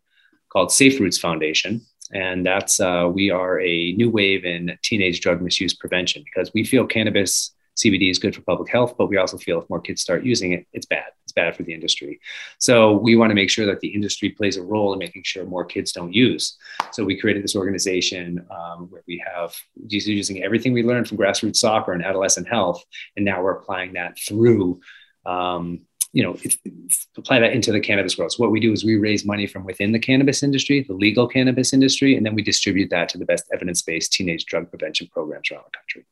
[0.49, 1.81] called Safe Roots Foundation,
[2.13, 6.63] and that's uh, we are a new wave in teenage drug misuse prevention because we
[6.63, 10.03] feel cannabis CBD is good for public health, but we also feel if more kids
[10.03, 11.05] start using it, it's bad.
[11.23, 12.19] It's bad for the industry.
[12.59, 15.45] So we want to make sure that the industry plays a role in making sure
[15.45, 16.55] more kids don't use.
[16.91, 19.55] So we created this organization um, where we have
[19.87, 22.83] using everything we learned from grassroots soccer and adolescent health,
[23.15, 24.79] and now we're applying that through
[25.25, 25.81] um,
[26.11, 26.57] you know, if
[27.17, 28.31] apply that into the cannabis world.
[28.31, 31.27] So what we do is we raise money from within the cannabis industry, the legal
[31.27, 35.49] cannabis industry, and then we distribute that to the best evidence-based teenage drug prevention programs
[35.49, 36.05] around the country.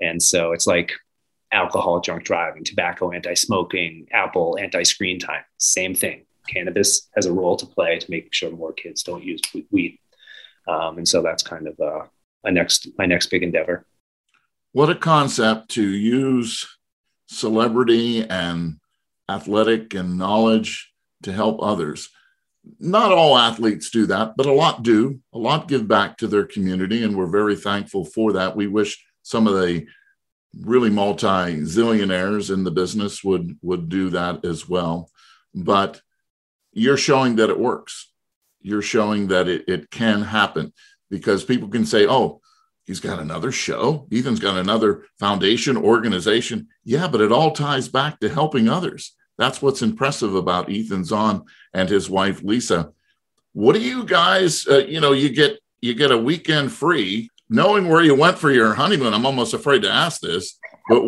[0.00, 0.92] And so it's like
[1.52, 6.26] alcohol, drunk driving, tobacco, anti-smoking, Apple, anti-screen time, same thing.
[6.48, 9.40] Cannabis has a role to play to make sure more kids don't use
[9.70, 10.00] weed.
[10.66, 12.06] Um, and so that's kind of uh,
[12.42, 13.86] a next my next big endeavor.
[14.72, 16.66] What a concept to use
[17.32, 18.76] celebrity and
[19.28, 20.92] athletic and knowledge
[21.22, 22.10] to help others.
[22.78, 25.20] Not all athletes do that, but a lot do.
[25.32, 28.54] A lot give back to their community, and we're very thankful for that.
[28.54, 29.86] We wish some of the
[30.60, 35.10] really multi zillionaires in the business would would do that as well.
[35.54, 36.00] But
[36.72, 38.12] you're showing that it works.
[38.60, 40.72] You're showing that it, it can happen
[41.10, 42.41] because people can say, oh,
[42.86, 44.06] He's got another show.
[44.12, 46.68] Ethan's got another foundation organization.
[46.84, 49.14] Yeah, but it all ties back to helping others.
[49.38, 52.92] That's what's impressive about Ethan Zohn and his wife Lisa.
[53.52, 54.66] What do you guys?
[54.66, 57.28] Uh, you know, you get you get a weekend free.
[57.48, 61.02] Knowing where you went for your honeymoon, I'm almost afraid to ask this, but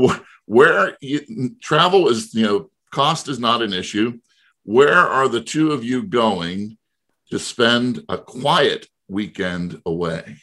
[0.44, 4.18] where you, travel is, you know, cost is not an issue.
[4.64, 6.76] Where are the two of you going
[7.30, 10.36] to spend a quiet weekend away?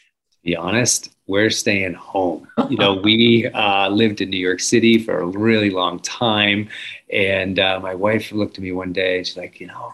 [0.43, 2.45] be honest, we're staying home.
[2.69, 6.67] You know, we uh, lived in New York City for a really long time.
[7.09, 9.93] And uh, my wife looked at me one day and she's like, you know,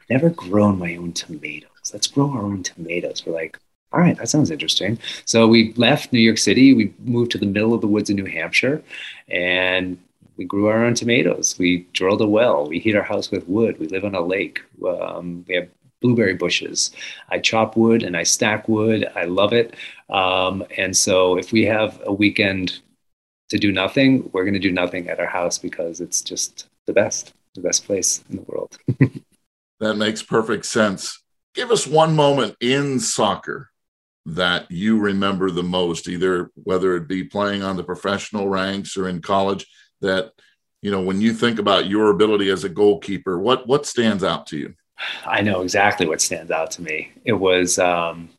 [0.00, 1.90] I've never grown my own tomatoes.
[1.92, 3.26] Let's grow our own tomatoes.
[3.26, 3.58] We're like,
[3.92, 5.00] all right, that sounds interesting.
[5.24, 6.74] So we left New York City.
[6.74, 8.80] We moved to the middle of the woods in New Hampshire,
[9.28, 9.98] and
[10.36, 11.56] we grew our own tomatoes.
[11.58, 12.68] We drilled a well.
[12.68, 13.80] We heat our house with wood.
[13.80, 14.60] We live on a lake.
[14.86, 15.68] Um, we have
[16.00, 16.90] blueberry bushes.
[17.28, 19.08] I chop wood and I stack wood.
[19.14, 19.74] I love it.
[20.08, 22.80] Um, and so if we have a weekend
[23.50, 26.92] to do nothing, we're going to do nothing at our house because it's just the
[26.92, 28.78] best, the best place in the world.
[29.80, 31.22] that makes perfect sense.
[31.54, 33.70] Give us one moment in soccer
[34.26, 39.08] that you remember the most, either whether it be playing on the professional ranks or
[39.08, 39.66] in college,
[40.00, 40.32] that
[40.82, 44.46] you know when you think about your ability as a goalkeeper, what what stands out
[44.48, 44.74] to you?
[45.24, 47.10] I know exactly what stands out to me.
[47.24, 48.30] It was um,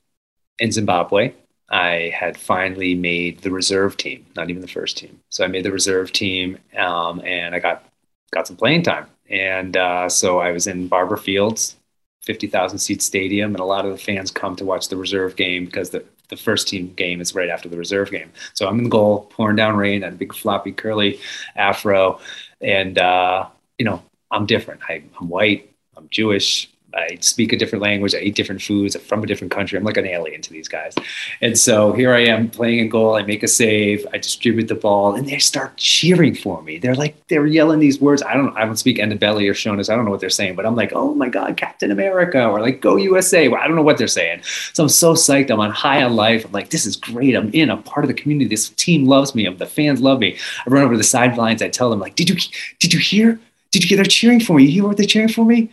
[0.59, 1.33] in Zimbabwe.
[1.69, 5.19] I had finally made the reserve team, not even the first team.
[5.29, 7.85] So I made the reserve team, um, and I got
[8.31, 9.07] got some playing time.
[9.29, 11.77] And uh, so I was in Barbour Fields,
[12.23, 15.35] fifty thousand seat stadium, and a lot of the fans come to watch the reserve
[15.35, 18.31] game because the the first team game is right after the reserve game.
[18.53, 21.19] So I'm in goal, pouring down rain, and a big floppy curly
[21.55, 22.19] afro,
[22.61, 24.81] and uh, you know I'm different.
[24.89, 25.68] I, I'm white.
[25.99, 26.69] I'm Jewish.
[26.93, 28.15] I speak a different language.
[28.15, 28.95] I eat different foods.
[28.95, 29.77] I'm from a different country.
[29.77, 30.95] I'm like an alien to these guys.
[31.41, 33.15] And so here I am playing in goal.
[33.15, 34.07] I make a save.
[34.11, 36.79] I distribute the ball, and they start cheering for me.
[36.79, 38.23] They're like they're yelling these words.
[38.23, 39.91] I don't I don't speak Ndebele or Shonas.
[39.91, 42.59] I don't know what they're saying, but I'm like, oh my god, Captain America, or
[42.59, 43.47] like Go USA.
[43.49, 44.41] Well, I don't know what they're saying.
[44.73, 45.51] So I'm so psyched.
[45.51, 46.45] I'm on high on life.
[46.45, 47.35] I'm like, this is great.
[47.35, 47.69] I'm in.
[47.69, 48.47] I'm part of the community.
[48.49, 49.47] This team loves me.
[49.47, 50.37] The fans love me.
[50.65, 51.61] I run over to the sidelines.
[51.61, 52.37] I tell them like, did you
[52.79, 53.39] did you hear?
[53.71, 53.97] Did you hear?
[53.97, 54.63] They're cheering for me.
[54.63, 55.69] You hear what they're cheering for me?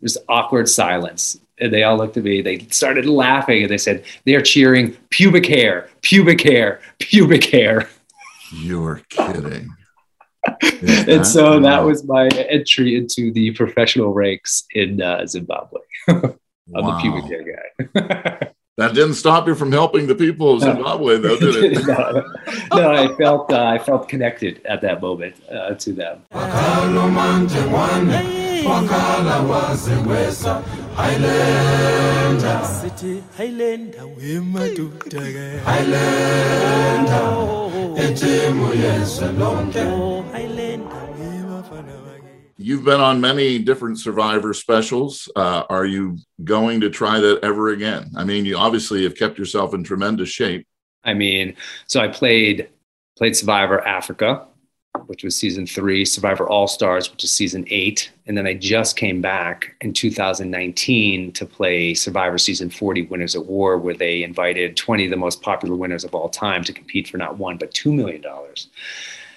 [0.00, 1.38] There's awkward silence.
[1.60, 2.40] And they all looked at me.
[2.40, 7.88] They started laughing and they said, They're cheering pubic hair, pubic hair, pubic hair.
[8.52, 9.68] You're kidding.
[10.82, 15.80] and so that was my entry into the professional ranks in uh, Zimbabwe.
[16.08, 16.92] I'm wow.
[16.92, 17.44] the pubic hair
[17.94, 18.52] guy.
[18.78, 21.86] that didn't stop you from helping the people of Zimbabwe, though, did it?
[21.86, 22.24] no,
[22.72, 26.22] no, I felt uh, I felt connected at that moment uh, to them
[28.68, 30.62] wakhala waze wesa
[30.96, 31.48] highlander
[42.60, 45.28] You've been on many different Survivor specials.
[45.36, 48.10] Uh, are you going to try that ever again?
[48.16, 50.66] I mean, you obviously have kept yourself in tremendous shape.
[51.04, 51.54] I mean,
[51.86, 52.68] so I played
[53.16, 54.44] played Survivor Africa,
[55.06, 58.10] which was season three, Survivor All Stars, which is season eight.
[58.26, 63.46] And then I just came back in 2019 to play Survivor Season 40 Winners at
[63.46, 67.08] War, where they invited 20 of the most popular winners of all time to compete
[67.08, 68.24] for not one, but $2 million.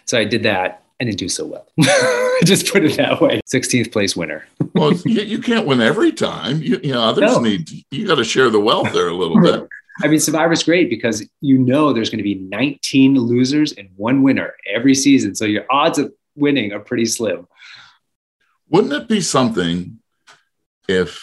[0.05, 0.80] So I did that.
[1.01, 1.67] I didn't do so well.
[2.45, 3.41] just put it that way.
[3.51, 4.45] 16th place winner.
[4.75, 6.61] well, you, can't win every time.
[6.61, 7.39] You, you know, others no.
[7.39, 9.67] need, you got to share the wealth there a little bit.
[10.03, 14.21] I mean, Survivor's great because you know there's going to be 19 losers and one
[14.21, 15.33] winner every season.
[15.33, 17.47] So your odds of winning are pretty slim.
[18.69, 19.99] Wouldn't it be something
[20.87, 21.19] if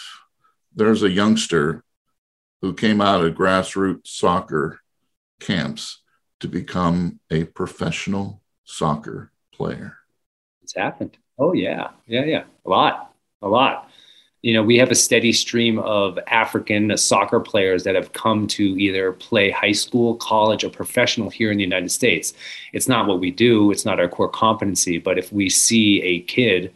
[0.75, 1.85] there's a youngster
[2.61, 4.81] who came out of grassroots soccer
[5.39, 6.01] camps
[6.41, 9.97] to become a professional soccer player?
[10.63, 11.17] It's happened.
[11.37, 11.89] Oh, yeah.
[12.07, 12.43] Yeah, yeah.
[12.65, 13.13] A lot.
[13.41, 13.89] A lot
[14.41, 18.63] you know, we have a steady stream of African soccer players that have come to
[18.63, 22.33] either play high school, college, or professional here in the United States.
[22.71, 26.21] It's not what we do, it's not our core competency, but if we see a
[26.21, 26.73] kid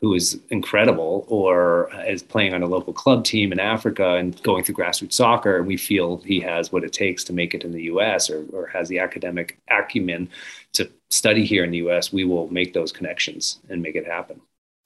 [0.00, 4.62] who is incredible or is playing on a local club team in Africa and going
[4.62, 7.72] through grassroots soccer, and we feel he has what it takes to make it in
[7.72, 10.28] the US or, or has the academic acumen
[10.74, 14.40] to study here in the US, we will make those connections and make it happen.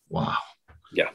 [0.09, 0.39] Wow.
[0.93, 1.11] Yeah.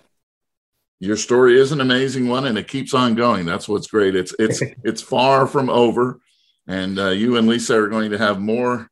[0.99, 3.45] Your story is an amazing one and it keeps on going.
[3.45, 4.15] That's what's great.
[4.15, 6.19] It's it's it's far from over.
[6.67, 8.91] And uh, you and lisa are going to have more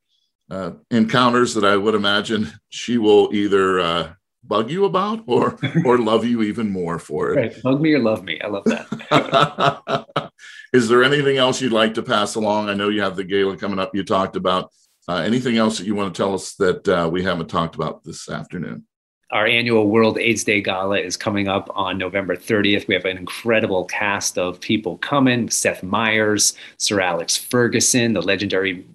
[0.50, 4.14] uh, encounters that i would imagine she will either uh,
[4.48, 7.36] bug you about or or love you even more for it?
[7.36, 7.64] Right.
[7.64, 8.40] bug me or love me.
[8.42, 10.40] I love that.
[10.74, 12.70] Is there anything else you'd like to pass along?
[12.70, 13.96] I know you have the gala coming up.
[13.96, 14.72] You talked about
[15.08, 18.04] uh, anything else that you want to tell us that uh, we haven't talked about
[18.04, 18.86] this afternoon?
[19.32, 22.88] Our annual World AIDS Day Gala is coming up on November 30th.
[22.88, 25.50] We have an incredible cast of people coming.
[25.50, 28.86] Seth Meyers, Sir Alex Ferguson, the legendary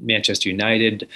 [0.00, 1.08] Manchester United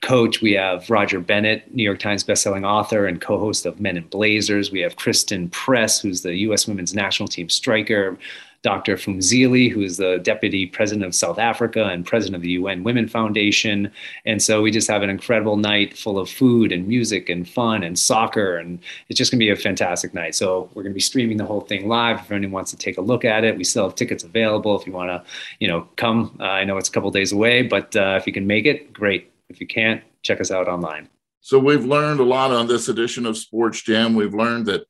[0.00, 0.40] coach.
[0.40, 4.04] We have Roger Bennett, New York Times bestselling author and co host of Men in
[4.04, 4.70] Blazers.
[4.70, 6.66] We have Christen Press, who's the U.S.
[6.66, 8.18] women's national team striker.
[8.62, 8.96] Dr.
[8.96, 13.08] Phumzile, who is the deputy president of South Africa and president of the UN Women
[13.08, 13.90] Foundation.
[14.26, 17.82] And so we just have an incredible night full of food and music and fun
[17.82, 18.58] and soccer.
[18.58, 20.34] And it's just going to be a fantastic night.
[20.34, 22.20] So we're going to be streaming the whole thing live.
[22.20, 24.78] If anyone wants to take a look at it, we still have tickets available.
[24.78, 27.62] If you want to, you know, come, uh, I know it's a couple days away,
[27.62, 29.32] but uh, if you can make it, great.
[29.48, 31.08] If you can't, check us out online.
[31.40, 34.14] So we've learned a lot on this edition of Sports Jam.
[34.14, 34.86] We've learned that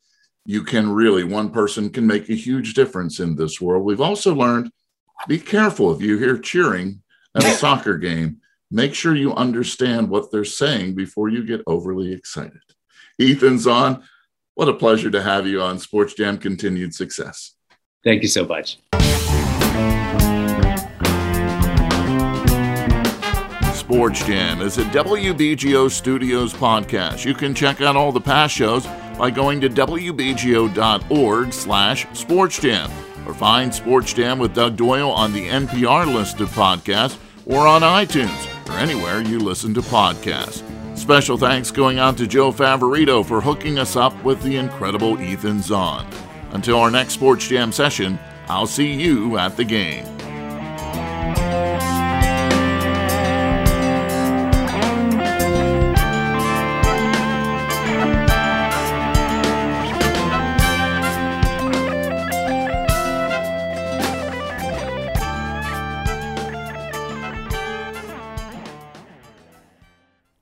[0.51, 3.85] you can really, one person can make a huge difference in this world.
[3.85, 4.73] We've also learned
[5.29, 7.03] be careful if you hear cheering
[7.37, 8.39] at a soccer game.
[8.69, 12.63] Make sure you understand what they're saying before you get overly excited.
[13.17, 14.03] Ethan Zohn.
[14.57, 16.37] What a pleasure to have you on Sports Jam.
[16.37, 17.55] Continued success.
[18.03, 18.79] Thank you so much.
[23.73, 27.25] Sports Jam is a WBGO Studios podcast.
[27.25, 28.87] You can check out all the past shows
[29.21, 32.91] by going to wbgo.org slash sportsjam
[33.27, 37.83] or find Sports Jam with Doug Doyle on the NPR list of podcasts or on
[37.83, 40.65] iTunes or anywhere you listen to podcasts.
[40.97, 45.59] Special thanks going out to Joe Favorito for hooking us up with the incredible Ethan
[45.61, 46.07] Zohn.
[46.53, 48.19] Until our next Sports Jam session,
[48.49, 50.07] I'll see you at the game.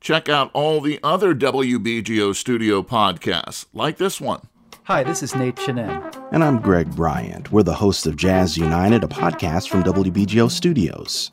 [0.09, 4.41] Check out all the other WBGO studio podcasts, like this one.
[4.85, 6.27] Hi, this is Nate Chinen.
[6.33, 7.53] And I'm Greg Bryant.
[7.53, 11.31] We're the hosts of Jazz United, a podcast from WBGO Studios.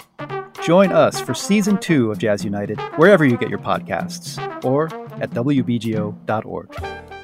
[0.62, 4.88] Join us for season two of Jazz United, wherever you get your podcasts, or
[5.22, 7.15] at WBGO.org.